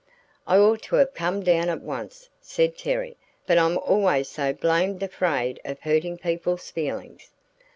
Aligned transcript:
"I 0.47 0.57
ought 0.57 0.81
to 0.85 0.95
have 0.95 1.13
come 1.13 1.43
down 1.43 1.69
at 1.69 1.83
once," 1.83 2.27
said 2.41 2.75
Terry, 2.75 3.17
"but 3.45 3.59
I'm 3.59 3.77
always 3.77 4.29
so 4.29 4.51
blamed 4.51 5.03
afraid 5.03 5.61
of 5.63 5.81
hurting 5.81 6.17
people's 6.17 6.71
feelings." 6.71 7.29